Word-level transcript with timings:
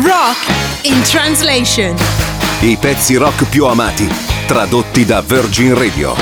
Rock 0.00 0.46
in 0.82 1.02
translation. 1.02 1.96
I 2.60 2.76
pezzi 2.76 3.16
rock 3.16 3.48
più 3.48 3.66
amati, 3.66 4.08
tradotti 4.46 5.04
da 5.04 5.20
Virgin 5.22 5.74
Radio. 5.74 6.14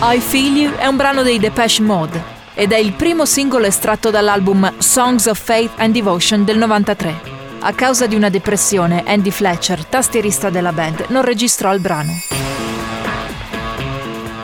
I 0.00 0.18
Feel 0.18 0.56
You 0.56 0.74
è 0.76 0.86
un 0.86 0.96
brano 0.96 1.22
dei 1.22 1.38
Depeche 1.38 1.82
Mode 1.82 2.22
ed 2.54 2.72
è 2.72 2.78
il 2.78 2.94
primo 2.94 3.26
singolo 3.26 3.66
estratto 3.66 4.08
dall'album 4.08 4.78
Songs 4.78 5.26
of 5.26 5.38
Faith 5.38 5.72
and 5.76 5.92
Devotion 5.92 6.42
del 6.42 6.56
93. 6.56 7.20
A 7.58 7.72
causa 7.74 8.06
di 8.06 8.14
una 8.14 8.30
depressione, 8.30 9.02
Andy 9.06 9.30
Fletcher, 9.30 9.84
tastierista 9.84 10.48
della 10.48 10.72
band, 10.72 11.04
non 11.08 11.20
registrò 11.20 11.74
il 11.74 11.80
brano. 11.80 12.18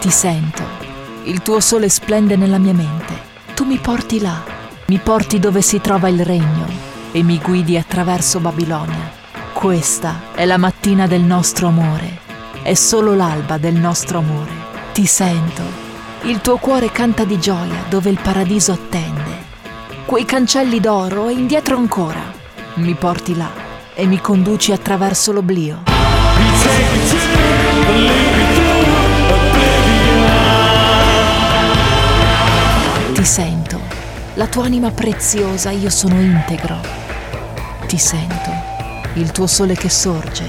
Ti 0.01 0.11
sento. 0.11 0.63
Il 1.23 1.41
tuo 1.41 1.59
sole 1.61 1.89
splende 1.89 2.37
nella 2.37 2.59
mia 2.59 2.75
mente. 2.75 3.15
Tu 3.55 3.65
mi 3.65 3.79
porti 3.79 4.21
là. 4.21 4.56
Mi 4.89 4.99
porti 4.99 5.41
dove 5.41 5.63
si 5.63 5.81
trova 5.81 6.09
il 6.09 6.25
regno 6.25 6.65
e 7.11 7.25
mi 7.25 7.41
guidi 7.43 7.77
attraverso 7.77 8.39
Babilonia. 8.39 9.11
Questa 9.53 10.33
è 10.33 10.45
la 10.45 10.59
mattina 10.59 11.09
del 11.09 11.23
nostro 11.23 11.67
amore. 11.67 12.21
È 12.63 12.73
solo 12.75 13.17
l'alba 13.17 13.59
del 13.59 13.75
nostro 13.75 14.19
amore. 14.19 14.53
Ti 14.93 15.05
sento. 15.05 15.63
Il 16.23 16.41
tuo 16.41 16.59
cuore 16.59 16.93
canta 16.93 17.25
di 17.25 17.41
gioia 17.41 17.83
dove 17.89 18.11
il 18.11 18.21
paradiso 18.23 18.71
attende. 18.71 19.45
Quei 20.05 20.25
cancelli 20.25 20.79
d'oro 20.79 21.27
e 21.27 21.33
indietro 21.33 21.77
ancora. 21.77 22.23
Mi 22.75 22.95
porti 22.95 23.37
là 23.37 23.51
e 23.93 24.07
mi 24.07 24.21
conduci 24.21 24.71
attraverso 24.71 25.33
l'oblio. 25.33 25.83
Ti 33.15 33.25
sento, 33.25 33.66
la 34.37 34.47
tua 34.47 34.67
anima 34.67 34.91
preziosa, 34.91 35.71
io 35.71 35.89
sono 35.89 36.21
integro. 36.21 36.79
Ti 37.87 37.97
sento, 37.97 38.51
il 39.15 39.31
tuo 39.31 39.47
sole 39.47 39.75
che 39.75 39.89
sorge, 39.89 40.47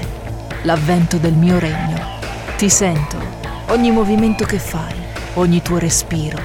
l'avvento 0.62 1.16
del 1.16 1.32
mio 1.32 1.58
regno. 1.58 1.98
Ti 2.58 2.68
sento, 2.68 3.16
ogni 3.68 3.90
movimento 3.90 4.44
che 4.44 4.58
fai, 4.58 4.94
ogni 5.34 5.62
tuo 5.62 5.78
respiro, 5.78 6.38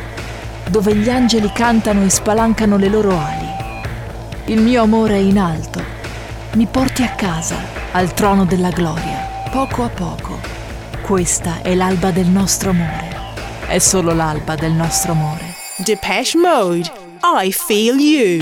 dove 0.69 0.95
gli 0.95 1.09
angeli 1.09 1.51
cantano 1.51 2.05
e 2.05 2.09
spalancano 2.09 2.77
le 2.77 2.87
loro 2.87 3.19
ali. 3.19 3.51
Il 4.45 4.61
mio 4.61 4.83
amore 4.83 5.15
è 5.15 5.19
in 5.19 5.37
alto, 5.37 5.83
mi 6.53 6.65
porti 6.65 7.03
a 7.03 7.09
casa, 7.09 7.57
al 7.91 8.13
trono 8.13 8.45
della 8.45 8.69
gloria, 8.69 9.49
poco 9.51 9.83
a 9.83 9.89
poco. 9.89 10.39
Questa 11.01 11.61
è 11.61 11.75
l'alba 11.75 12.11
del 12.11 12.27
nostro 12.27 12.69
amore, 12.69 13.09
è 13.67 13.79
solo 13.79 14.13
l'alba 14.13 14.55
del 14.55 14.71
nostro 14.71 15.11
amore. 15.11 15.42
Depeche 15.81 16.35
Mode. 16.35 16.89
I 17.23 17.49
feel 17.49 17.97
you. 17.97 18.41